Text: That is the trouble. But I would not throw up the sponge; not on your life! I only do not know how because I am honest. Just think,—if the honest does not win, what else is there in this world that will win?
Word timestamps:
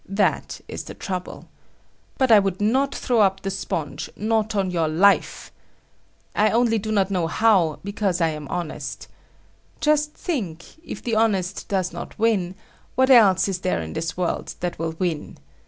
That 0.09 0.61
is 0.67 0.85
the 0.85 0.95
trouble. 0.95 1.47
But 2.17 2.31
I 2.31 2.39
would 2.39 2.59
not 2.59 2.95
throw 2.95 3.19
up 3.19 3.43
the 3.43 3.51
sponge; 3.51 4.09
not 4.15 4.55
on 4.55 4.71
your 4.71 4.87
life! 4.87 5.51
I 6.35 6.49
only 6.49 6.79
do 6.79 6.91
not 6.91 7.11
know 7.11 7.27
how 7.27 7.77
because 7.83 8.19
I 8.19 8.29
am 8.29 8.47
honest. 8.47 9.07
Just 9.79 10.15
think,—if 10.15 11.03
the 11.03 11.15
honest 11.15 11.67
does 11.67 11.93
not 11.93 12.17
win, 12.17 12.55
what 12.95 13.11
else 13.11 13.47
is 13.47 13.59
there 13.59 13.79
in 13.83 13.93
this 13.93 14.17
world 14.17 14.55
that 14.59 14.79
will 14.79 14.95
win? 14.97 15.37